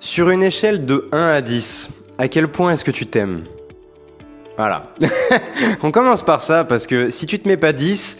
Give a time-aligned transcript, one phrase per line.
[0.00, 1.88] Sur une échelle de 1 à 10,
[2.18, 3.44] à quel point est-ce que tu t'aimes?
[4.58, 4.92] Voilà.
[5.82, 8.18] on commence par ça parce que si tu te mets pas 10,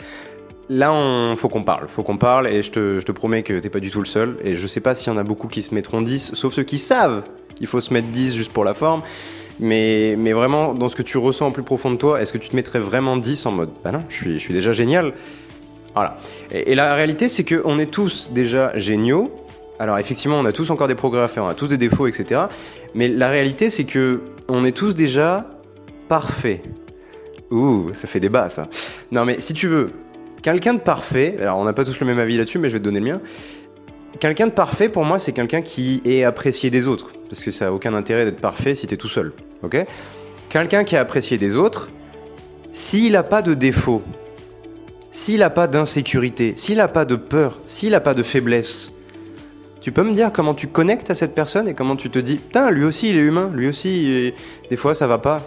[0.70, 1.86] là, on faut qu'on parle.
[1.88, 4.06] Faut qu'on parle et je te, je te promets que t'es pas du tout le
[4.06, 4.38] seul.
[4.42, 6.62] Et je sais pas s'il y en a beaucoup qui se mettront 10, sauf ceux
[6.62, 7.24] qui savent
[7.54, 9.02] qu'il faut se mettre 10 juste pour la forme.
[9.60, 12.38] Mais, mais vraiment, dans ce que tu ressens au plus profond de toi, est-ce que
[12.38, 15.12] tu te mettrais vraiment 10 en mode Bah non, je suis, je suis déjà génial?
[15.94, 16.18] Voilà.
[16.50, 19.30] Et, et la réalité, c'est qu'on est tous déjà géniaux.
[19.78, 22.06] Alors effectivement, on a tous encore des progrès à faire, on a tous des défauts,
[22.06, 22.42] etc.
[22.94, 25.46] Mais la réalité, c'est que on est tous déjà
[26.08, 26.62] parfaits.
[27.50, 28.68] Ouh, ça fait débat ça.
[29.12, 29.90] Non mais si tu veux,
[30.42, 32.80] quelqu'un de parfait, alors on n'a pas tous le même avis là-dessus, mais je vais
[32.80, 33.20] te donner le mien.
[34.18, 37.12] Quelqu'un de parfait, pour moi, c'est quelqu'un qui est apprécié des autres.
[37.28, 39.32] Parce que ça n'a aucun intérêt d'être parfait si t'es tout seul.
[39.62, 39.84] Ok?
[40.48, 41.90] Quelqu'un qui est apprécié des autres,
[42.72, 44.02] s'il n'a pas de défaut,
[45.10, 48.92] s'il n'a pas d'insécurité, s'il n'a pas de peur, s'il n'a pas de faiblesse,
[49.86, 52.38] tu peux me dire comment tu connectes à cette personne et comment tu te dis,
[52.38, 54.34] putain, lui aussi il est humain, lui aussi,
[54.68, 55.40] des fois ça va pas.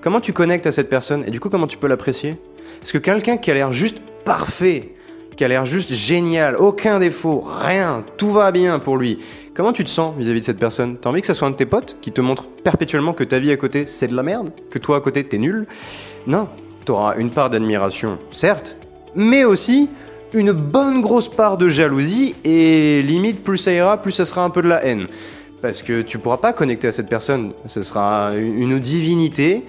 [0.00, 2.38] Comment tu connectes à cette personne et du coup comment tu peux l'apprécier?
[2.80, 4.94] Parce que quelqu'un qui a l'air juste parfait,
[5.36, 9.18] qui a l'air juste génial, aucun défaut, rien, tout va bien pour lui.
[9.52, 10.96] Comment tu te sens vis-à-vis de cette personne?
[10.96, 13.38] T'as envie que ça soit un de tes potes qui te montre perpétuellement que ta
[13.40, 14.52] vie à côté c'est de la merde?
[14.70, 15.66] Que toi à côté t'es nul?
[16.26, 16.48] Non,
[16.86, 18.74] t'auras une part d'admiration, certes,
[19.14, 19.90] mais aussi
[20.34, 24.50] une bonne grosse part de jalousie et limite plus ça ira, plus ça sera un
[24.50, 25.08] peu de la haine.
[25.60, 27.52] Parce que tu pourras pas connecter à cette personne.
[27.66, 29.64] Ce sera une divinité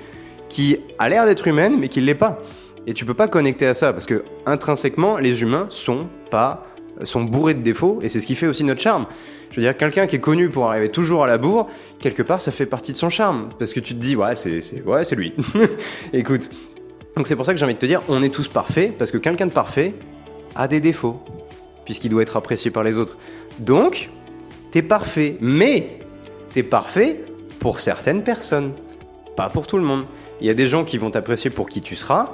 [0.49, 2.39] qui a l'air d'être humaine mais qui l'est pas.
[2.87, 6.65] Et tu peux pas connecter à ça parce que intrinsèquement les humains sont pas
[7.03, 9.05] sont bourrés de défauts et c'est ce qui fait aussi notre charme.
[9.51, 11.67] Je veux dire quelqu'un qui est connu pour arriver toujours à la bourre,
[11.99, 14.61] quelque part ça fait partie de son charme parce que tu te dis ouais c'est
[14.85, 15.33] ouais c'est lui.
[16.13, 16.49] Écoute,
[17.15, 19.11] donc c'est pour ça que j'ai envie de te dire on est tous parfaits parce
[19.11, 19.95] que quelqu'un de parfait
[20.55, 21.19] a des défauts
[21.85, 23.17] puisqu'il doit être apprécié par les autres.
[23.59, 24.09] Donc
[24.71, 25.99] t'es parfait, mais
[26.53, 27.23] t'es parfait
[27.59, 28.73] pour certaines personnes,
[29.35, 30.05] pas pour tout le monde.
[30.41, 32.31] Il y a des gens qui vont t'apprécier pour qui tu seras,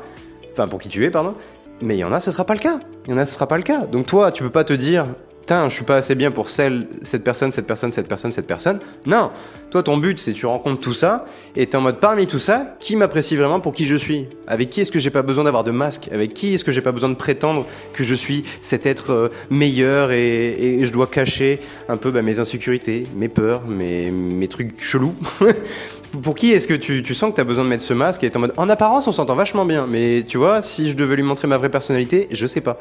[0.53, 1.36] enfin pour qui tu es, pardon,
[1.82, 2.80] mais il y en a, ce sera pas le cas.
[3.05, 3.82] Il y en a, ce sera pas le cas.
[3.86, 5.08] Donc toi, tu peux pas te dire,
[5.49, 8.45] putain, je suis pas assez bien pour celle, cette personne, cette personne, cette personne, cette
[8.45, 8.80] personne.
[9.08, 9.32] Non,
[9.71, 12.76] toi, ton but, c'est tu rencontres tout ça et t'es en mode parmi tout ça,
[12.80, 14.27] qui m'apprécie vraiment pour qui je suis?
[14.45, 16.08] Avec qui est-ce que j'ai pas besoin d'avoir de masque?
[16.11, 19.30] Avec qui est-ce que j'ai pas besoin de prétendre que je suis cet être euh,
[19.49, 24.80] meilleur et, je dois cacher un peu bah, mes insécurités, mes peurs, mes, mes trucs
[24.80, 25.16] chelous?
[26.21, 28.23] Pour qui est-ce que tu, tu sens que tu as besoin de mettre ce masque
[28.23, 30.95] et t'es en mode en apparence on s'entend vachement bien, mais tu vois, si je
[30.95, 32.77] devais lui montrer ma vraie personnalité, je sais pas.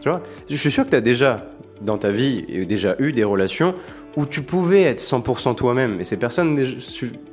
[0.00, 0.20] Tu vois?
[0.50, 1.46] Je suis sûr que tu as déjà
[1.80, 3.74] dans ta vie et déjà eu des relations
[4.16, 6.00] où tu pouvais être 100% toi-même.
[6.00, 6.56] Et ces personnes,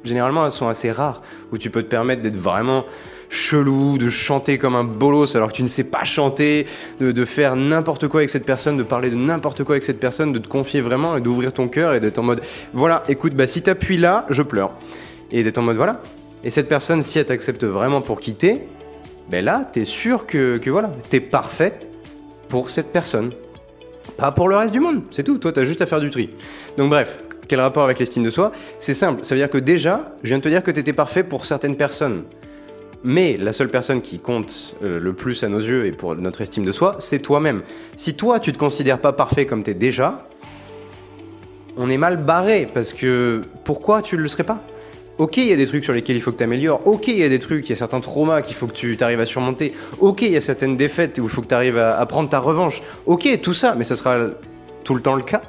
[0.03, 1.21] généralement, elles sont assez rares,
[1.51, 2.85] où tu peux te permettre d'être vraiment
[3.29, 6.65] chelou, de chanter comme un bolos alors que tu ne sais pas chanter,
[6.99, 9.99] de, de faire n'importe quoi avec cette personne, de parler de n'importe quoi avec cette
[9.99, 12.41] personne, de te confier vraiment et d'ouvrir ton cœur et d'être en mode,
[12.73, 14.71] voilà, écoute, bah si t'appuies là, je pleure.
[15.31, 16.01] Et d'être en mode, voilà.
[16.43, 18.63] Et cette personne, si elle t'accepte vraiment pour quitter,
[19.29, 21.89] ben là, t'es sûr que, que voilà, t'es parfaite
[22.49, 23.31] pour cette personne.
[24.17, 25.37] Pas pour le reste du monde, c'est tout.
[25.37, 26.29] Toi, t'as juste à faire du tri.
[26.77, 28.51] Donc bref, quel rapport avec l'estime de soi?
[28.79, 31.23] C'est simple, ça veut dire que déjà, je viens de te dire que t'étais parfait
[31.23, 32.23] pour certaines personnes.
[33.03, 36.41] Mais la seule personne qui compte euh, le plus à nos yeux et pour notre
[36.41, 37.63] estime de soi, c'est toi-même.
[37.95, 40.27] Si toi, tu te considères pas parfait comme t'es déjà,
[41.77, 44.63] on est mal barré parce que pourquoi tu le serais pas?
[45.21, 46.81] Ok, il y a des trucs sur lesquels il faut que tu améliores.
[46.87, 48.97] Ok, il y a des trucs, il y a certains traumas qu'il faut que tu
[49.01, 49.73] arrives à surmonter.
[49.99, 52.39] Ok, il y a certaines défaites où il faut que tu arrives à, prendre ta
[52.39, 52.81] revanche.
[53.05, 54.17] Ok, tout ça, mais ça sera
[54.83, 55.43] tout le temps le cas,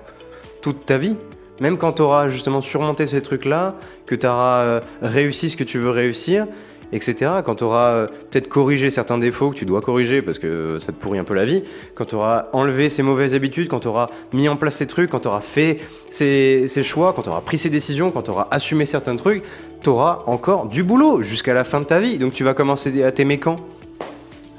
[0.61, 1.16] toute ta vie.
[1.59, 5.78] Même quand tu auras justement surmonté ces trucs-là, que tu auras réussi ce que tu
[5.78, 6.47] veux réussir,
[6.93, 7.33] etc.
[7.45, 11.01] Quand tu auras peut-être corrigé certains défauts que tu dois corriger parce que ça te
[11.01, 11.65] pourrit un peu la vie,
[11.95, 15.11] quand tu auras enlevé ces mauvaises habitudes, quand tu auras mis en place ces trucs,
[15.11, 15.81] quand tu auras fait
[16.11, 19.43] ces, choix, quand tu auras pris ces décisions, quand tu auras assumé certains trucs,
[19.83, 22.19] tu auras encore du boulot jusqu'à la fin de ta vie.
[22.19, 23.57] Donc tu vas commencer à t'aimer quand?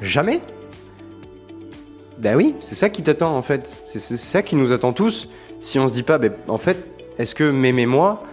[0.01, 0.41] Jamais
[2.17, 3.81] Ben oui, c'est ça qui t'attend en fait.
[3.85, 5.29] C'est ça qui nous attend tous.
[5.59, 6.77] Si on se dit pas, ben, en fait,
[7.17, 8.23] est-ce que m'aimer moi,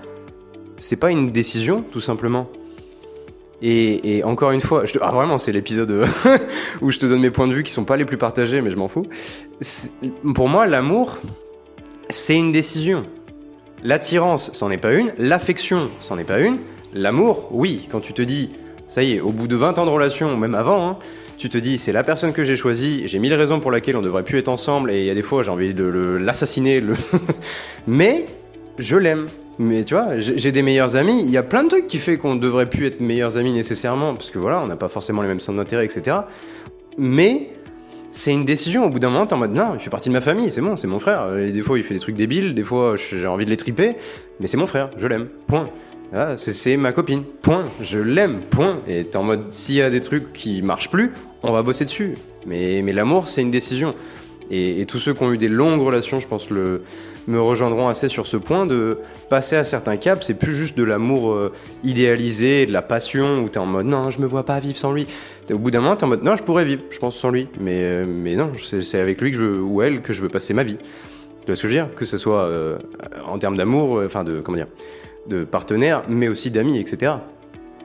[0.79, 2.49] c'est pas une décision tout simplement?
[3.63, 6.07] Et, encore une fois, je te- ah, vraiment, c'est l'épisode euh,
[6.81, 8.71] où je te donne mes points de vue qui sont pas les plus partagés, mais
[8.71, 9.07] je m'en fous.
[10.35, 11.19] Pour moi, l'amour,
[12.09, 13.05] c'est une décision.
[13.85, 15.13] L'attirance, c'en est pas une.
[15.19, 16.59] L'affection, c'en est pas une.
[16.95, 17.87] L'amour, oui.
[17.91, 18.51] Quand tu te dis,
[18.87, 20.99] ça y est, au bout de 20 ans de relation, même avant, hein,
[21.39, 24.03] tu te dis, c'est la personne que j'ai choisie, j'ai mille raisons pour lesquelles on
[24.03, 26.83] devrait plus être ensemble, et il y a des fois, j'ai envie de l'assassiner,
[27.87, 28.27] mais
[28.79, 29.27] je l'aime.
[29.63, 31.21] Mais tu vois, j'ai des meilleurs amis.
[31.23, 34.15] Il y a plein de trucs qui fait qu'on devrait plus être meilleurs amis nécessairement,
[34.15, 36.17] parce que voilà, on n'a pas forcément les mêmes centres d'intérêt, etc.
[36.97, 37.51] Mais
[38.11, 38.87] c'est une décision.
[38.87, 40.63] Au bout d'un moment, t'es en mode non, il fait partie de ma famille, c'est
[40.63, 41.37] bon, c'est mon frère.
[41.37, 43.97] Et des fois, il fait des trucs débiles, des fois, j'ai envie de les triper,
[44.41, 45.29] mais c'est mon frère, je l'aime.
[45.47, 45.69] Point.
[46.15, 47.23] Ah, c'est ma copine.
[47.43, 47.67] Point.
[47.83, 48.41] Je l'aime.
[48.49, 48.81] Point.
[48.87, 51.13] Et t'es en mode, s'il y a des trucs qui marchent plus,
[51.43, 52.15] on va bosser dessus.
[52.47, 53.95] Mais, mais l'amour, c'est une décision.
[54.51, 56.83] Et, tous ceux qui ont eu des longues relations, je pense, le,
[57.29, 60.27] me rejoindront assez sur ce point de passer à certains caps.
[60.27, 61.53] C'est plus juste de l'amour euh,
[61.85, 64.93] idéalisé, de la passion, où t'es en mode non, je me vois pas vivre sans
[64.93, 65.07] lui.
[65.53, 67.49] Au bout d'un moment, t'es en mode non, je pourrais vivre, je pense, sans lui.
[67.61, 68.53] Mais, euh, mais non,
[68.83, 70.79] c'est avec lui que je veux, ou elle que je veux passer ma vie.
[70.79, 71.95] Tu vois ce que je veux dire?
[71.95, 72.79] Que ce soit euh,
[73.27, 74.41] en termes d'amour, enfin de.
[74.41, 74.69] Comment dire
[75.27, 77.15] de partenaires, mais aussi d'amis, etc.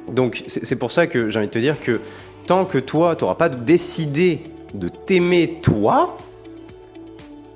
[0.10, 2.00] Donc c'est pour ça que j'ai envie de te dire que
[2.46, 4.42] tant que toi, tu n'auras pas décidé
[4.74, 6.18] de t'aimer toi,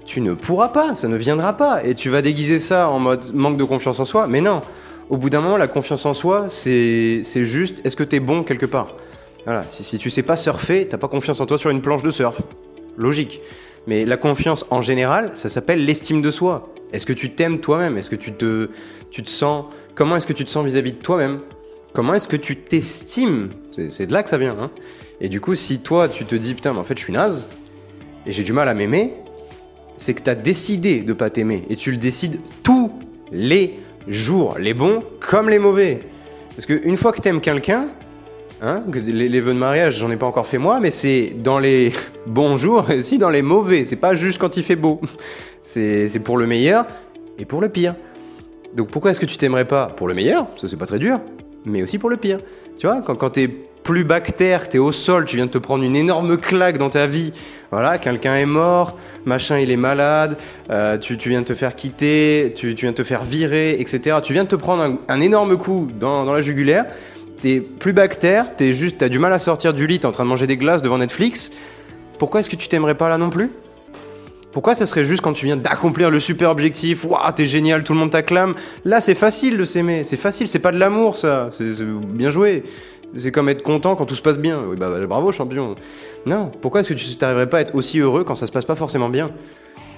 [0.10, 1.84] tu ne pourras pas, ça ne viendra pas.
[1.86, 4.62] Et tu vas déguiser ça en mode manque de confiance en soi, mais non.
[5.10, 8.44] Au bout d'un moment, la confiance en soi, c'est juste est-ce que tu es bon
[8.44, 8.96] quelque part?
[9.46, 12.02] Voilà, si, si tu sais pas surfer, t'as pas confiance en toi sur une planche
[12.02, 12.42] de surf.
[12.98, 13.40] Logique.
[13.86, 16.74] Mais la confiance en général, ça s'appelle l'estime de soi.
[16.92, 17.96] Est-ce que tu t'aimes toi-même?
[17.96, 18.70] Est-ce que tu te,
[19.12, 19.66] tu te sens.
[19.94, 21.40] Comment est-ce que tu te sens vis-à-vis de toi-même?
[21.94, 23.50] Comment est-ce que tu t'estimes?
[23.92, 24.58] C'est de là que ça vient.
[24.60, 24.72] Hein
[25.22, 27.50] et du coup, si toi, tu te dis, putain, mais en fait, je suis naze,
[28.26, 29.14] et j'ai du mal à m'aimer,
[30.00, 31.64] c'est que tu as décidé de pas t'aimer.
[31.70, 32.92] Et tu le décides tous
[33.32, 36.00] les jours, les bons comme les mauvais.
[36.56, 37.90] Parce qu'une fois que tu aimes quelqu'un,
[38.62, 41.94] hein, les, vœux de mariage, j'en ai pas encore fait moi, mais c'est dans les
[42.26, 43.86] bons jours et aussi dans les mauvais.
[43.86, 45.00] C'est pas juste quand il fait beau.
[45.62, 46.88] C'est pour le meilleur
[47.38, 47.94] et pour le pire.
[48.74, 50.48] Donc pourquoi est-ce que tu t'aimerais pas pour le meilleur?
[50.56, 51.20] Ça c'est pas très dur,
[51.64, 52.40] mais aussi pour le pire.
[52.76, 53.52] Tu vois, quand, quand t'es
[53.84, 57.08] plus bactère, t'es au sol, tu viens de te prendre une énorme claque dans ta
[57.08, 57.34] vie.
[57.72, 60.38] Voilà, quelqu'un est mort, machin il est malade,
[60.70, 64.18] euh, tu, viens de te faire quitter, tu, viens de te faire virer, etc.
[64.24, 66.86] Tu viens de te prendre un, énorme coup dans, dans la jugulaire.
[67.42, 70.26] T'es plus bactère, t'es juste, t'as du mal à sortir du lit, t'es en train
[70.26, 71.52] de manger des glaces devant Netflix.
[72.18, 73.50] Pourquoi est-ce que tu t'aimerais pas là non plus?
[74.52, 77.94] Pourquoi ça serait juste quand tu viens d'accomplir le super objectif, waouh, t'es génial, tout
[77.94, 78.56] le monde t'acclame?
[78.84, 82.64] Là, c'est facile de s'aimer, c'est facile, c'est pas de l'amour ça, c'est bien joué.
[83.16, 84.62] C'est comme être content quand tout se passe bien.
[84.68, 85.76] Oui, bah, bravo, champion.
[86.26, 88.66] Non, pourquoi est-ce que tu t'arriverais pas à être aussi heureux quand ça se passe
[88.66, 89.32] pas forcément bien?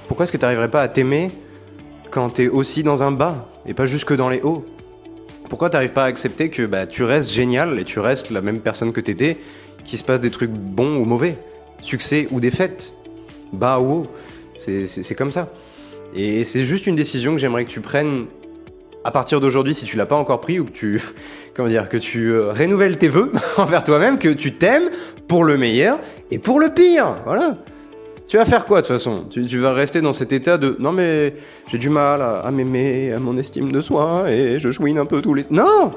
[0.08, 1.30] Pourquoi est-ce que tu n'arriverais pas à t'aimer
[2.10, 4.66] quand t'es aussi dans un bas et pas juste que dans les hauts?
[5.50, 8.62] Pourquoi t'arrives pas à accepter que bah, tu restes génial et tu restes la même
[8.62, 9.38] personne que t'étais,
[9.84, 11.36] qu'il se passe des trucs bons ou mauvais,
[11.82, 12.94] succès ou défaite,
[13.52, 14.08] bas ou haut?
[14.56, 15.50] C'est comme ça.
[16.16, 18.28] Et c'est juste une décision que j'aimerais que tu prennes
[19.04, 21.02] à partir d'aujourd'hui, si tu l'as pas encore pris, ou que tu,
[21.56, 24.90] comment dire, que tu euh, renouvelles tes vœux envers toi-même, que tu t'aimes
[25.28, 26.00] pour le meilleur
[26.30, 27.16] et pour le pire.
[27.26, 27.58] Voilà.
[28.28, 29.26] Tu vas faire quoi de toute façon?
[29.30, 31.36] Tu, vas rester dans cet état de non mais
[31.70, 35.22] j'ai du mal à, m'aimer, à mon estime de soi et je chouine un peu
[35.22, 35.46] tous les.
[35.50, 35.92] Non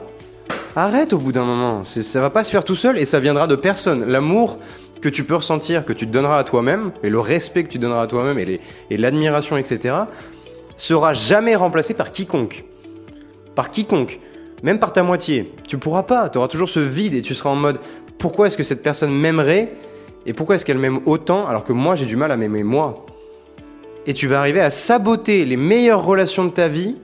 [0.75, 1.85] Arrête au bout d'un moment.
[1.85, 4.05] Ça va pas se faire tout seul et ça viendra de personne.
[4.05, 4.59] L'amour,
[5.01, 7.79] que tu peux ressentir, que tu te donneras à toi-même, et le respect que tu
[7.79, 9.95] donneras à toi-même, et l'admiration, etc.,
[10.77, 12.65] sera jamais remplacé par quiconque.
[13.55, 14.21] Par quiconque.
[14.63, 15.53] Même par ta moitié.
[15.69, 17.79] Tu pourras pas, tu auras toujours ce vide et tu seras en mode
[18.19, 19.73] pourquoi est-ce que cette personne m'aimerait
[20.27, 23.05] et pourquoi est-ce qu'elle m'aime autant alors que moi j'ai du mal à m'aimer moi?
[24.07, 26.97] Et tu vas arriver à saboter les meilleures relations de ta vie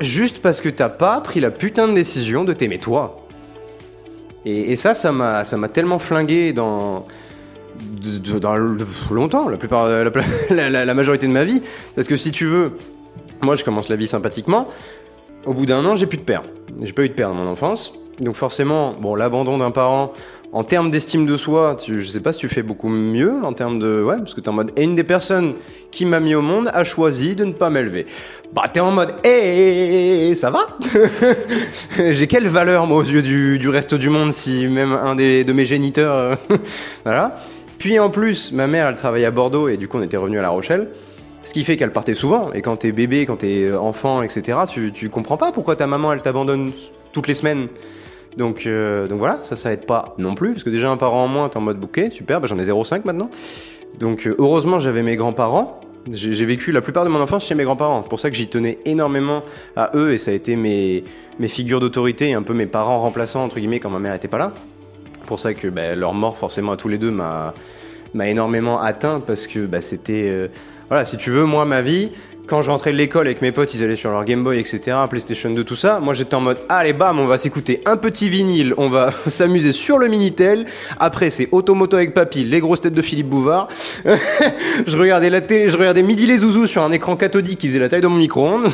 [0.00, 3.26] juste parce que t'as pas pris la putain de décision de t'aimer toi.
[4.48, 7.04] Et, ça, ça m'a, tellement flingué dans,
[8.40, 8.56] dans
[9.10, 9.88] longtemps, la plupart,
[10.50, 11.62] la, majorité de ma vie.
[11.96, 12.72] Parce que si tu veux,
[13.42, 14.68] moi je commence la vie sympathiquement.
[15.46, 16.42] Au bout d'un an, j'ai plus de père.
[16.82, 17.94] J'ai pas eu de père dans mon enfance.
[18.18, 20.12] Donc forcément, bon, l'abandon d'un parent,
[20.52, 23.52] en termes d'estime de soi, tu, je sais pas si tu fais beaucoup mieux en
[23.52, 24.02] termes de...
[24.02, 24.72] Ouais, parce que t'es en mode...
[24.76, 25.54] Et une des personnes
[25.92, 28.06] qui m'a mis au monde a choisi de ne pas m'élever.
[28.52, 29.14] Bah t'es en mode...
[29.22, 30.66] Eh, ça va?
[32.10, 35.52] J'ai quelle valeur, moi, aux yeux du, reste du monde, si même un des, de
[35.52, 36.14] mes géniteurs...
[36.14, 36.34] Euh,
[37.04, 37.36] voilà.
[37.78, 40.40] Puis en plus, ma mère, elle travaille à Bordeaux, et du coup, on était revenu
[40.40, 40.88] à La Rochelle.
[41.46, 44.90] Ce qui fait qu'elle partait souvent, et quand t'es bébé, quand t'es enfant, etc., tu,
[44.92, 46.72] tu comprends pas pourquoi ta maman, elle t'abandonne
[47.12, 47.68] toutes les semaines.
[48.36, 51.22] Donc, euh, donc voilà, ça, ça aide pas non plus, parce que déjà un parent
[51.22, 53.30] en moins, t'es en mode bouquet, super, bah, j'en ai 0,5 maintenant.
[54.00, 55.80] Donc euh, heureusement, j'avais mes grands-parents.
[56.10, 58.02] J'ai vécu la plupart de mon enfance chez mes grands-parents.
[58.02, 59.44] C'est pour ça que j'y tenais énormément
[59.76, 61.04] à eux, et ça a été mes,
[61.38, 64.38] mes figures d'autorité, un peu mes parents remplaçants, entre guillemets, quand ma mère était pas
[64.38, 64.52] là.
[65.26, 67.54] pour ça que bah, leur mort, forcément, à tous les deux, m'a
[68.24, 70.28] énormément atteint, parce que bah, c'était...
[70.28, 70.48] Euh,
[70.88, 72.10] voilà, si tu veux, moi, ma vie,
[72.46, 74.96] quand je rentrais de l'école avec mes potes, ils allaient sur leur Game Boy, etc.,
[75.10, 75.98] PlayStation 2, tout ça.
[75.98, 79.72] Moi, j'étais en mode, allez, bam, on va s'écouter un petit vinyle, on va s'amuser
[79.72, 80.64] sur le Minitel.
[81.00, 83.68] Après, c'est Automoto avec Papy, les grosses têtes de Philippe Bouvard.
[84.86, 87.80] je regardais la télé, je regardais Midi les Zouzous sur un écran cathodique qui faisait
[87.80, 88.68] la taille de mon micro-ondes.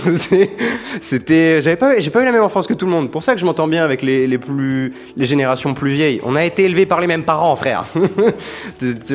[1.01, 3.11] C'était, j'avais pas, j'ai pas eu la même enfance que tout le monde.
[3.11, 6.21] Pour ça que je m'entends bien avec les, plus, les générations plus vieilles.
[6.25, 7.87] On a été élevés par les mêmes parents, frère.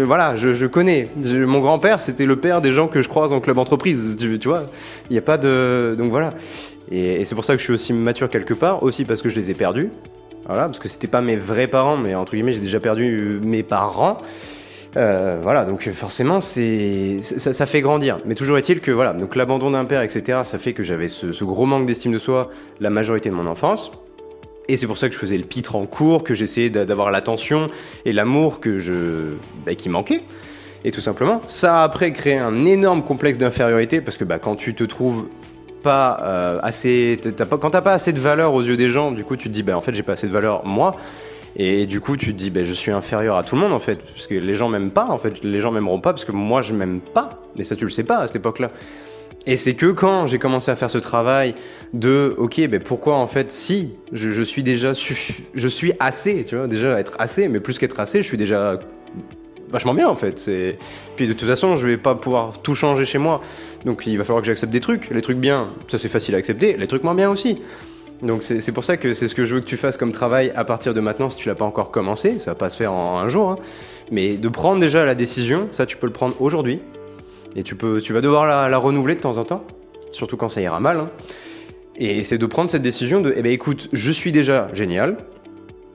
[0.03, 1.09] voilà, je, je connais.
[1.23, 4.17] mon grand-père, c'était le père des gens que je croise en club entreprise.
[4.19, 6.33] Tu, tu il n'y a pas de, donc voilà.
[6.91, 9.35] Et, c'est pour ça que je suis aussi mature quelque part, aussi parce que je
[9.35, 9.89] les ai perdus.
[10.45, 13.63] Voilà, parce que c'était pas mes vrais parents, mais entre guillemets, j'ai déjà perdu mes
[13.63, 14.21] parents.
[14.95, 18.19] Euh, voilà, donc forcément, c'est ça, ça, fait grandir.
[18.25, 21.43] Mais toujours est-il que voilà, donc l'abandon d'un père, etc., ça fait que j'avais ce,
[21.43, 22.49] gros manque d'estime de soi
[22.79, 23.91] la majorité de mon enfance.
[24.69, 27.69] Et c'est pour ça que je faisais le pitre en cours, que j'essayais d'avoir l'attention
[28.05, 29.35] et l'amour que je,
[29.65, 30.23] bah, qui manquait.
[30.84, 34.55] Et tout simplement, ça a après créé un énorme complexe d'infériorité parce que bah, quand
[34.55, 35.25] tu te trouves
[35.84, 37.19] pas euh, assez,
[37.62, 39.63] quand t'as pas assez de valeur aux yeux des gens, du coup tu te dis
[39.63, 40.96] bah en fait j'ai pas assez de valeur moi.
[41.60, 43.79] Et du coup, tu te dis, ben, je suis inférieur à tout le monde en
[43.79, 46.31] fait, parce que les gens m'aiment pas, en fait, les gens m'aimeront pas parce que
[46.31, 47.41] moi je m'aime pas.
[47.55, 48.69] Mais ça, tu le sais pas à cette époque-là.
[49.48, 51.55] Et c'est que quand j'ai commencé à faire ce travail
[51.93, 56.67] de, ok, ben pourquoi en fait, si je, suis déjà, je suis assez, tu vois,
[56.67, 58.77] déjà être assez, mais plus qu'être assez, je suis déjà
[59.69, 60.39] vachement bien en fait.
[60.39, 60.77] C'est...
[61.15, 63.41] Puis de toute façon, je vais pas pouvoir tout changer chez moi.
[63.86, 65.09] Donc il va falloir que j'accepte des trucs.
[65.09, 66.77] Les trucs bien, ça c'est facile à accepter.
[66.77, 67.59] Les trucs moins bien aussi.
[68.21, 70.51] Donc c'est, pour ça que c'est ce que je veux que tu fasses comme travail
[70.55, 72.39] à partir de maintenant si tu l'as pas encore commencé.
[72.39, 73.50] Ça va pas se faire en un jour.
[73.51, 73.57] Hein.
[74.12, 76.81] Mais de prendre déjà la décision, ça tu peux le prendre aujourd'hui.
[77.55, 79.65] Et tu, peux, tu vas devoir la, renouveler de temps en temps.
[80.12, 81.00] Surtout quand ça ira mal.
[81.00, 81.09] Hein.
[81.95, 85.17] Et c'est de prendre cette décision de, eh ben écoute, je suis déjà génial,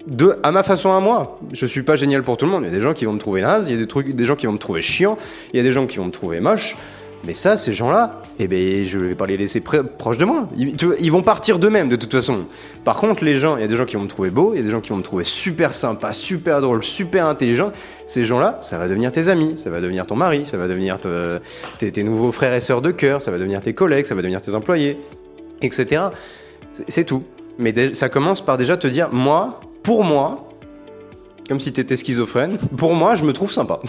[0.07, 1.39] de, à ma façon à moi.
[1.53, 2.63] Je suis pas génial pour tout le monde.
[2.65, 4.15] Il y a des gens qui vont me trouver naze, il y a des, trucs,
[4.15, 5.17] des gens qui vont me trouver chiant,
[5.53, 6.77] il y a des gens qui vont me trouver moche.
[7.25, 10.49] Mais ça, ces gens-là, eh ben, je vais pas les laisser proches de moi.
[10.57, 12.47] Ils, vont partir d'eux-mêmes, de toute façon.
[12.85, 14.57] Par contre, les gens, il y a des gens qui vont me trouver beau, il
[14.57, 17.71] y a des gens qui vont me trouver super sympa, super drôle, super intelligent.
[18.07, 20.99] Ces gens-là, ça va devenir tes amis, ça va devenir ton mari, ça va devenir
[21.79, 24.23] tes, tes, nouveaux frères et sœurs de cœur, ça va devenir tes collègues, ça va
[24.23, 24.99] devenir tes employés,
[25.61, 26.03] etc.
[26.89, 27.23] C'est tout.
[27.57, 30.49] Mais ça commence par déjà te dire, moi, pour moi,
[31.49, 33.81] comme si t'étais schizophrène, pour moi, je me trouve sympa.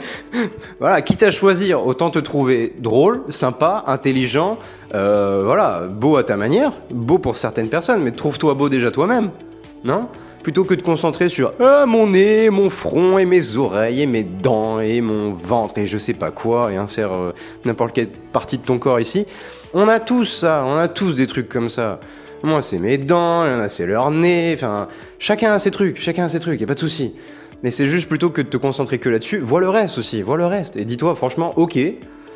[0.80, 4.58] voilà, quitte à choisir, autant te trouver drôle, sympa, intelligent,
[4.94, 9.30] euh, voilà, beau à ta manière, beau pour certaines personnes, mais trouve-toi beau déjà toi-même,
[9.82, 10.06] non?
[10.42, 14.22] Plutôt que de concentrer sur ah, mon nez, mon front et mes oreilles et mes
[14.22, 17.32] dents et mon ventre et je sais pas quoi et insère euh,
[17.64, 19.26] n'importe quelle partie de ton corps ici.
[19.72, 21.98] On a tous ça, on a tous des trucs comme ça.
[22.44, 24.52] Moi, c'est mes dents, il y en a, c'est leur nez.
[24.54, 27.14] Enfin, chacun a ses trucs, chacun a ses trucs, y a pas de souci.
[27.62, 30.36] Mais c'est juste plutôt que de te concentrer que là-dessus, vois le reste aussi, vois
[30.36, 30.76] le reste.
[30.76, 31.78] Et dis-toi, franchement, ok,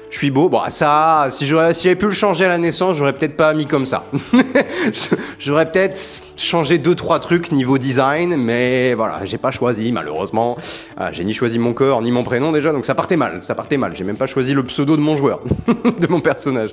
[0.09, 0.49] je suis beau.
[0.49, 3.85] Bon, ça, si j'avais pu le changer à la naissance, j'aurais peut-être pas mis comme
[3.85, 4.07] ça.
[5.39, 10.57] j'aurais peut-être changé deux trois trucs niveau design, mais voilà, j'ai pas choisi malheureusement.
[10.97, 13.43] Ah, j'ai ni choisi mon corps ni mon prénom déjà, donc ça partait mal.
[13.43, 13.95] Ça partait mal.
[13.95, 15.43] J'ai même pas choisi le pseudo de mon joueur,
[16.01, 16.71] de mon personnage.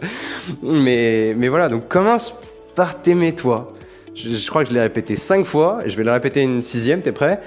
[0.63, 2.33] Mais mais voilà, donc commence
[2.75, 3.73] par t'aimer toi.
[4.13, 7.01] Je, crois que je l'ai répété cinq fois et je vais le répéter une sixième,
[7.01, 7.41] t'es prêt?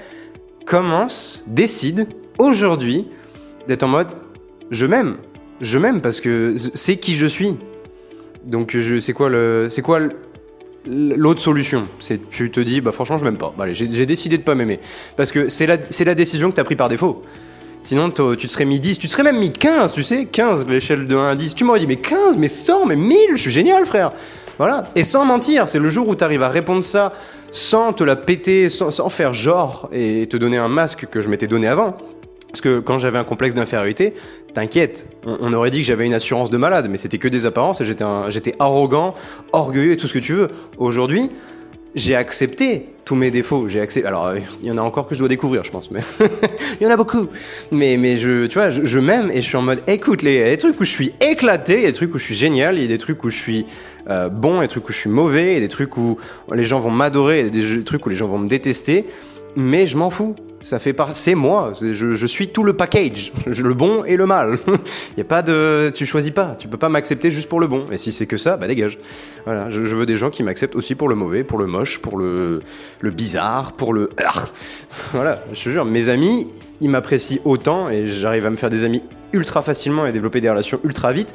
[0.65, 2.07] Commence, décide
[2.37, 3.07] aujourd'hui
[3.67, 4.09] d'être en mode
[4.71, 5.17] je m'aime.
[5.61, 7.57] Je m'aime parce que c'est qui je suis.
[8.45, 9.29] Donc c'est quoi
[9.69, 9.99] c'est quoi
[10.85, 11.83] l'autre solution?
[11.99, 13.53] C'est tu te dis bah franchement je m'aime pas.
[13.57, 14.79] Bah, j'ai décidé de pas m'aimer
[15.17, 17.23] parce que c'est la la décision que tu as pris par défaut.
[17.83, 20.67] Sinon, tu te serais mis 10, tu te serais même mis 15, tu sais, 15,
[20.67, 21.55] l'échelle de 1 à 10.
[21.55, 24.11] Tu m'aurais dit, mais 15, mais 100, mais 1000, je suis génial, frère.
[24.57, 24.83] Voilà.
[24.95, 27.13] Et sans mentir, c'est le jour où tu arrives à répondre ça
[27.51, 31.47] sans te la péter, sans, faire genre et te donner un masque que je m'étais
[31.47, 31.97] donné avant.
[32.49, 34.13] Parce que quand j'avais un complexe d'infériorité,
[34.53, 37.79] t'inquiète, on, aurait dit que j'avais une assurance de malade, mais c'était que des apparences
[37.81, 39.13] et j'étais arrogant,
[39.53, 40.49] orgueilleux et tout ce que tu veux.
[40.77, 41.29] Aujourd'hui,
[41.95, 43.67] j'ai accepté tous mes défauts.
[43.69, 44.07] J'ai accepté.
[44.07, 46.01] Alors, il y en a encore que je dois découvrir, je pense, mais
[46.79, 47.27] il y en a beaucoup.
[47.71, 50.43] Mais, je, tu vois, je, m'aime et je suis en mode, écoute, les, il y
[50.43, 52.35] a des trucs où je suis éclaté, il y a des trucs où je suis
[52.35, 53.65] génial, il y a des trucs où je suis
[54.09, 55.97] euh, bon, il y des trucs où je suis mauvais, il y a des trucs
[55.97, 56.17] où
[56.53, 59.05] les gens vont m'adorer, il y a des trucs où les gens vont me détester.
[59.55, 60.35] Mais je m'en fous.
[60.61, 61.73] Ça fait pas, c'est moi.
[61.81, 64.59] Je, suis tout le package, le bon et le mal.
[64.67, 64.73] Il
[65.17, 66.55] y a pas de, tu choisis pas.
[66.59, 67.87] Tu peux pas m'accepter juste pour le bon.
[67.91, 68.99] Et si c'est que ça, bah dégage.
[69.45, 72.17] Voilà, je, veux des gens qui m'acceptent aussi pour le mauvais, pour le moche, pour
[72.17, 72.61] le,
[72.99, 74.09] le bizarre, pour le.
[75.13, 76.49] Voilà, je te jure, mes amis,
[76.81, 80.49] ils m'apprécient autant et j'arrive à me faire des amis ultra facilement et développer des
[80.49, 81.33] relations ultra vite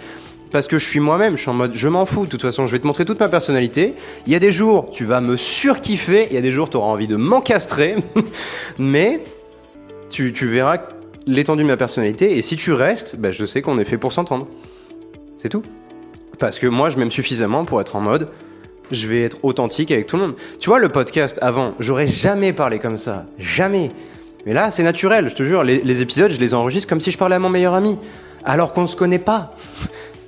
[0.54, 2.64] parce que je suis moi-même, je suis en mode je m'en fous, de toute façon,
[2.64, 3.94] je vais te montrer toute ma personnalité.
[4.24, 6.76] Il y a des jours, tu vas me surkiffer, il y a des jours, tu
[6.76, 7.96] auras envie de m'encastrer,
[8.78, 9.24] mais
[10.10, 10.78] tu, verras
[11.26, 14.12] l'étendue de ma personnalité, et si tu restes, bah, je sais qu'on est fait pour
[14.12, 14.46] s'entendre.
[15.36, 15.64] C'est tout.
[16.38, 18.28] Parce que moi, je m'aime suffisamment pour être en mode,
[18.92, 20.34] je vais être authentique avec tout le monde.
[20.60, 23.26] Tu vois, le podcast avant, j'aurais jamais parlé comme ça.
[23.40, 23.90] Jamais.
[24.46, 25.64] Mais là, c'est naturel, je te jure.
[25.64, 27.98] Les, les épisodes, je les enregistre comme si je parlais à mon meilleur ami.
[28.44, 29.56] Alors qu'on se connaît pas.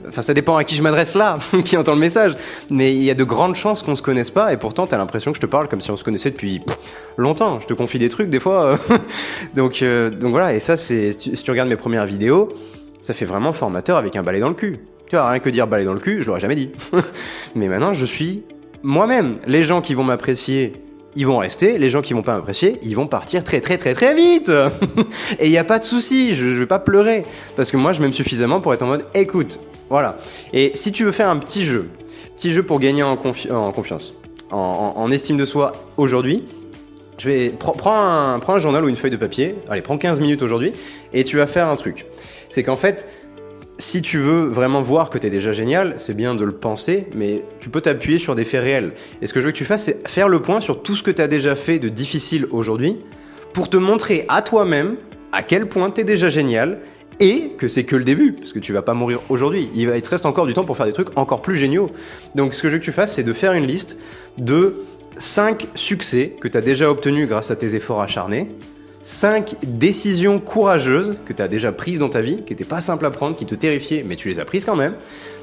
[0.09, 2.37] Enfin, ça dépend à qui je m'adresse là, qui entend le message.
[2.71, 5.33] Mais il y a de grandes chances qu'on se connaisse pas, et pourtant, t'as l'impression
[5.33, 6.63] que je te parle comme si on se connaissait depuis
[7.17, 7.61] longtemps.
[7.61, 8.79] Je te confie des trucs des fois.
[9.55, 12.53] donc, euh, donc voilà, et ça, c'est si tu, si tu regardes mes premières vidéos,
[13.01, 14.79] ça fait vraiment formateur avec un balai dans le cul.
[15.09, 16.71] Tu vois, rien que dire balai dans le cul, je l'aurais jamais dit.
[17.55, 18.43] Mais maintenant, je suis
[18.83, 19.37] moi-même.
[19.47, 20.73] Les gens qui vont m'apprécier,
[21.15, 21.79] ils vont rester.
[21.79, 24.51] Les gens qui vont pas m'apprécier, ils vont partir très très très très vite.
[25.39, 27.25] Et il n'y a pas de souci, je, je vais pas pleurer.
[27.55, 30.17] Parce que moi, je m'aime suffisamment pour être en mode, écoute, voilà.
[30.53, 31.89] Et si tu veux faire un petit jeu,
[32.37, 34.15] petit jeu pour gagner en, confi- en confiance,
[34.51, 36.45] en, estime de soi aujourd'hui,
[37.19, 39.57] je vais pre- prends un, prends un journal ou une feuille de papier.
[39.69, 40.73] Allez, prends 15 minutes aujourd'hui
[41.13, 42.07] et tu vas faire un truc.
[42.49, 43.07] C'est qu'en fait,
[43.79, 47.07] si tu veux vraiment voir que tu es déjà génial, c'est bien de le penser,
[47.15, 48.93] mais tu peux t'appuyer sur des faits réels.
[49.21, 51.03] Et ce que je veux que tu fasses, c'est faire le point sur tout ce
[51.03, 52.97] que tu as déjà fait de difficile aujourd'hui
[53.53, 54.97] pour te montrer à toi-même
[55.33, 56.79] à quel point tu es déjà génial
[57.21, 59.69] et que c'est que le début, parce que tu vas pas mourir aujourd'hui.
[59.75, 61.91] Il, te reste encore du temps pour faire des trucs encore plus géniaux.
[62.35, 63.99] Donc ce que je veux que tu fasses, c'est de faire une liste
[64.39, 64.77] de
[65.17, 68.51] 5 succès que tu as déjà obtenus grâce à tes efforts acharnés,
[69.03, 73.07] 5 décisions courageuses que tu as déjà prises dans ta vie, qui n'étaient pas simples
[73.07, 74.95] à prendre, qui te terrifiaient, mais tu les as prises quand même,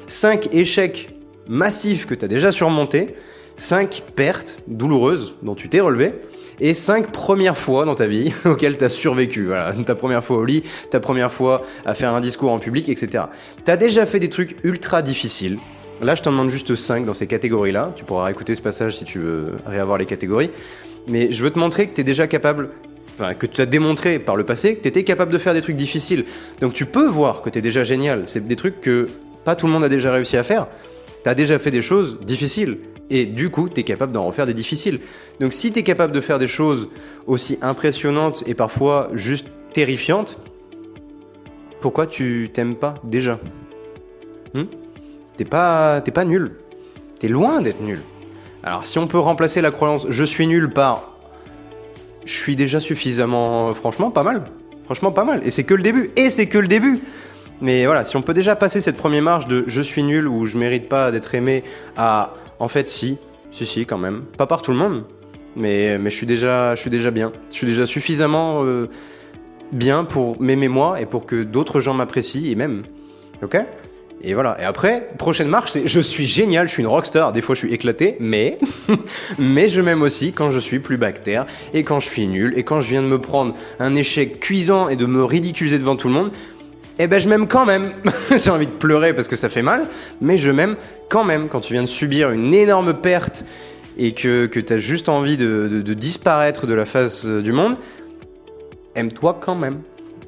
[0.06, 1.10] 5 échecs
[1.48, 3.16] massifs que tu as déjà surmontés,
[3.56, 6.12] 5 pertes douloureuses dont tu t'es relevé,
[6.60, 9.46] et 5 premières fois dans ta vie auxquelles tu as survécu.
[9.46, 12.88] Voilà, ta première fois au lit, ta première fois à faire un discours en public,
[12.88, 13.24] etc.
[13.64, 15.58] Tu as déjà fait des trucs ultra difficiles.
[16.00, 17.92] Là, je t'en demande juste 5 dans ces catégories-là.
[17.96, 20.50] Tu pourras écouter ce passage si tu veux réavoir les catégories.
[21.06, 22.70] Mais je veux te montrer que tu es déjà capable,
[23.14, 25.60] enfin, que tu as démontré par le passé que tu étais capable de faire des
[25.60, 26.24] trucs difficiles.
[26.60, 28.24] Donc tu peux voir que tu es déjà génial.
[28.26, 29.06] C'est des trucs que
[29.44, 30.66] pas tout le monde a déjà réussi à faire.
[31.22, 32.78] Tu as déjà fait des choses difficiles.
[33.10, 35.00] Et du coup, tu es capable d'en refaire des difficiles.
[35.40, 36.88] Donc si tu es capable de faire des choses
[37.26, 40.38] aussi impressionnantes et parfois juste terrifiantes,
[41.80, 43.38] pourquoi tu t'aimes pas déjà
[44.54, 44.64] Hmm
[45.36, 46.52] T'es pas, t'es pas nul.
[47.18, 48.00] T'es loin d'être nul.
[48.62, 51.14] Alors si on peut remplacer la croyance je suis nul par
[52.24, 54.44] je suis déjà suffisamment, franchement, pas mal.
[54.84, 55.42] Franchement, pas mal.
[55.44, 56.10] Et c'est que le début.
[56.16, 57.00] Et c'est que le début.
[57.60, 60.46] Mais voilà, si on peut déjà passer cette première marche de je suis nul ou
[60.46, 61.64] je mérite pas d'être aimé
[61.96, 62.34] à
[62.64, 63.18] en fait si,
[63.50, 65.04] si si quand même, pas par tout le monde,
[65.54, 68.88] mais mais je suis déjà je suis déjà bien, je suis déjà suffisamment euh,
[69.70, 72.82] bien pour m'aimer moi et pour que d'autres gens m'apprécient et même,
[73.42, 73.58] ok?
[74.26, 74.56] Et voilà.
[74.58, 77.34] Et après, prochaine marche, c'est je suis génial, je suis une rockstar.
[77.34, 78.58] Des fois, je suis éclaté, mais
[79.38, 82.62] mais je m'aime aussi quand je suis plus bactère et quand je suis nul et
[82.62, 86.08] quand je viens de me prendre un échec cuisant et de me ridiculiser devant tout
[86.08, 86.30] le monde
[86.98, 87.92] eh ben je m'aime quand même.
[88.36, 89.86] J'ai envie de pleurer parce que ça fait mal,
[90.20, 90.76] mais je m'aime
[91.08, 91.48] quand même.
[91.48, 93.44] Quand tu viens de subir une énorme perte
[93.98, 97.76] et que, que tu as juste envie de, disparaître de la face euh, du monde,
[98.94, 99.80] aime-toi quand même.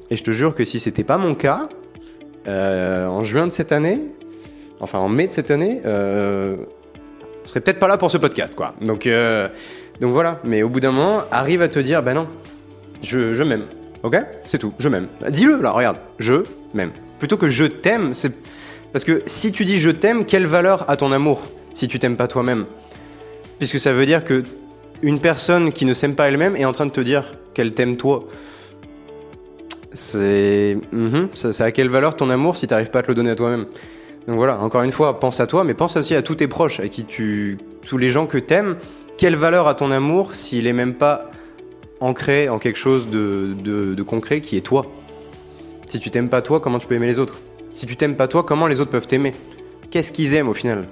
[0.09, 1.67] Et je te jure que si c'était pas mon cas,
[2.47, 3.99] euh, en juin de cette année,
[4.79, 6.55] enfin en mai de cette année, euh,
[7.43, 8.73] on serait peut-être pas là pour ce podcast, quoi.
[8.81, 9.49] Donc, euh,
[9.99, 10.39] donc voilà.
[10.43, 12.27] Mais au bout d'un moment, arrive à te dire, bah non,
[13.01, 13.65] je m'aime.
[14.03, 15.07] Ok C'est tout, je m'aime.
[15.29, 16.91] Dis-le là, regarde, je m'aime.
[17.19, 18.31] Plutôt que je t'aime, c'est.
[18.93, 22.17] Parce que si tu dis je t'aime, quelle valeur a ton amour si tu t'aimes
[22.17, 22.65] pas toi-même?
[23.59, 24.43] Puisque ça veut dire que
[25.01, 27.97] une personne qui ne s'aime pas elle-même est en train de te dire qu'elle t'aime
[27.97, 28.27] toi.
[29.93, 30.77] C'est.
[31.33, 33.35] Ça, ça a quelle valeur ton amour si t'arrives pas à te le donner à
[33.35, 33.65] toi-même?
[34.27, 36.79] Donc voilà, encore une fois, pense à toi, mais pense aussi à tous tes proches,
[36.79, 37.57] à qui tu.
[37.85, 38.75] tous les gens que t'aimes.
[39.17, 41.31] Quelle valeur a ton amour s'il est même pas
[41.99, 44.85] ancré en quelque chose de, concret qui est toi
[45.87, 47.35] Si tu t'aimes pas toi, comment tu peux aimer les autres?
[47.71, 49.33] Si tu t'aimes pas toi, comment les autres peuvent t'aimer?
[49.91, 50.87] Qu'est-ce qu'ils aiment au final?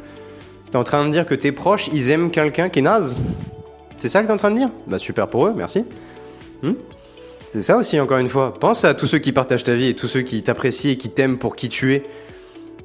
[0.72, 3.18] T'es en train de dire que tes proches, ils aiment quelqu'un qui est naze?
[3.98, 4.70] C'est ça que t'es en train de dire?
[4.88, 5.86] Bah super pour eux, merci.
[6.62, 6.74] Hmm?
[7.52, 8.54] C'est ça aussi, encore une fois.
[8.54, 11.10] Pense à tous ceux qui partagent ta vie et tous ceux qui t'apprécient et qui
[11.10, 12.04] t'aiment pour qui tu es.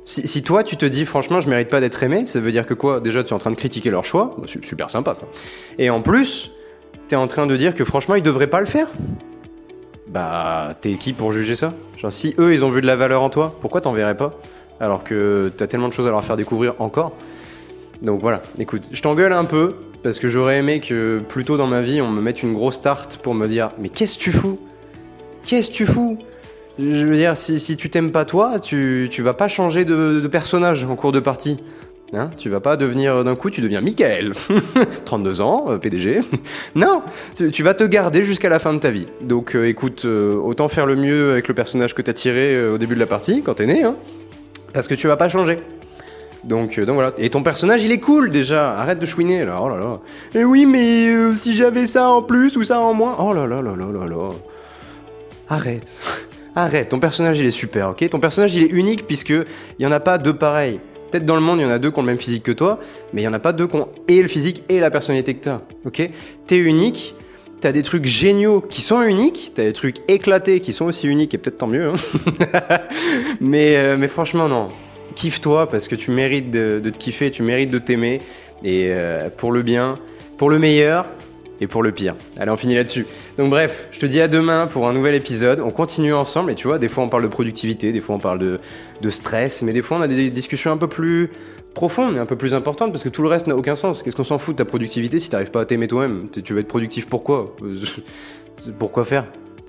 [0.05, 2.67] Si, si toi, tu te dis, franchement, je mérite pas d'être aimé, ça veut dire
[2.67, 3.01] que quoi?
[3.01, 4.37] Déjà, tu es en train de critiquer leur choix.
[4.39, 5.27] Bah, su- super sympa, ça.
[5.79, 6.53] Et en plus,
[7.11, 8.87] tu es en train de dire que franchement, ils devraient pas le faire?
[10.07, 11.75] Bah, t'es qui pour juger ça?
[11.99, 14.39] Genre, si eux, ils ont vu de la valeur en toi, pourquoi t'en verrais pas?
[14.79, 17.13] Alors que t'as tellement de choses à leur faire découvrir encore.
[18.03, 21.67] Donc voilà, écoute, je t'engueule un peu, parce que j'aurais aimé que plus tôt dans
[21.67, 24.33] ma vie, on me mette une grosse tarte pour me dire Mais qu'est-ce que tu
[24.33, 24.61] fous?
[25.45, 26.17] Qu'est-ce que tu fous?
[26.79, 30.95] Je veux dire, si, tu t'aimes pas toi, tu, vas pas changer de personnage en
[30.95, 31.59] cours de partie.
[32.13, 34.35] Hein tu vas pas devenir d'un coup, tu deviens Michael,
[35.05, 36.23] 32 ans, euh, PDG.
[36.75, 37.03] non,
[37.37, 39.07] tu, vas te garder jusqu'à la fin de ta vie.
[39.21, 42.75] Donc euh, écoute, euh, autant faire le mieux avec le personnage que t'as tiré euh,
[42.75, 43.95] au début de la partie, quand t'es né, hein,
[44.73, 45.61] parce que tu vas pas changer.
[46.45, 47.13] Donc, euh, donc voilà.
[47.19, 48.73] Et ton personnage, il est cool déjà.
[48.73, 49.61] Arrête de chouiner là.
[49.63, 50.01] Oh là là.
[50.35, 53.17] Et oui, mais euh, si j'avais ça en plus ou ça en moins.
[53.19, 54.29] Oh là là là là là là.
[55.49, 55.93] Arrête.
[56.57, 56.89] Arrête.
[56.89, 58.09] Ton personnage, il est super, ok?
[58.09, 59.47] Ton personnage, il est unique puisque il
[59.79, 60.81] y en a pas deux pareils.
[61.11, 62.53] Peut-être dans le monde, il y en a deux qui ont le même physique que
[62.53, 62.79] toi,
[63.13, 65.35] mais il y en a pas deux qui ont et le physique et la personnalité
[65.35, 66.11] que t'as, ok?
[66.47, 67.15] T'es unique.
[67.61, 71.35] T'as des trucs géniaux qui sont uniques, t'as des trucs éclatés qui sont aussi uniques,
[71.35, 71.89] et peut-être tant mieux.
[71.91, 71.95] Hein
[73.43, 74.69] mais, euh, mais franchement, non
[75.15, 78.21] kiffe-toi parce que tu mérites de, te kiffer, tu mérites de t'aimer.
[78.65, 79.99] Et euh, pour le bien,
[80.39, 81.07] pour le meilleur
[81.61, 82.17] et pour le pire.
[82.39, 83.07] Allez, on finit là-dessus.
[83.37, 85.61] Donc bref, je te dis à demain pour un nouvel épisode.
[85.61, 88.21] On continue ensemble et tu vois, des fois on parle de productivité, des fois on
[88.21, 91.31] parle de, stress, mais des fois on a des discussions un peu plus
[91.75, 94.03] profondes et un peu plus importantes parce que tout le reste n'a aucun sens.
[94.03, 96.29] Qu'est-ce qu'on s'en fout de ta productivité si t'arrives pas à t'aimer toi-même?
[96.31, 97.55] Tu veux être productif pourquoi?
[98.79, 99.25] Pourquoi faire?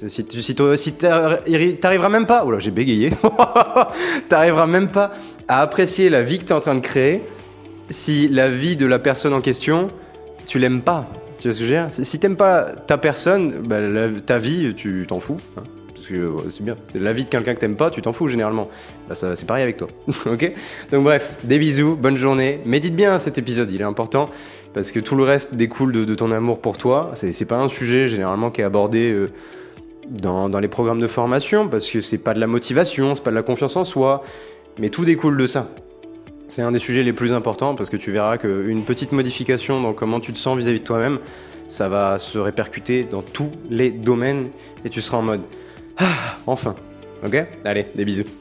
[0.07, 3.13] Si t'arriveras même pas, oh là j'ai bégayé,
[4.29, 5.11] t'arriveras même pas
[5.47, 7.21] à apprécier la vie que t'es en train de créer
[7.91, 9.89] si la vie de la personne en question,
[10.47, 11.07] tu l'aimes pas.
[11.41, 13.79] Tu vois Si t'aimes pas ta personne, bah,
[14.23, 15.37] ta vie, tu t'en fous.
[15.57, 15.63] Hein.
[15.91, 16.77] parce que c'est bien.
[16.91, 18.69] C'est la vie de quelqu'un que t'aimes pas, tu t'en fous généralement.
[19.09, 19.87] Bah, c'est pareil avec toi.
[20.91, 22.61] Donc bref, des bisous, bonne journée.
[22.65, 24.29] Médite bien cet épisode, il est important
[24.75, 27.11] parce que tout le reste découle de, ton amour pour toi.
[27.15, 29.11] C'est, pas un sujet généralement qui est abordé.
[29.11, 29.31] Euh,
[30.09, 33.35] dans, les programmes de formation, parce que c'est pas de la motivation, c'est pas de
[33.35, 34.23] la confiance en soi,
[34.77, 35.69] mais tout découle de ça.
[36.53, 39.93] C'est un des sujets les plus importants parce que tu verras qu'une petite modification dans
[39.93, 41.19] comment tu te sens vis-à-vis de toi-même,
[41.69, 44.49] ça va se répercuter dans tous les domaines
[44.83, 45.43] et tu seras en mode
[45.97, 46.75] Ah, enfin.
[47.25, 47.41] Ok?
[47.63, 48.25] Allez, des bisous.